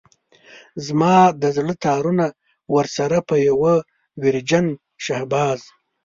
[0.85, 2.25] زما د زړه تارونه
[2.75, 3.75] ورسره په يوه
[4.21, 4.65] ويرجن
[5.05, 5.59] شهباز.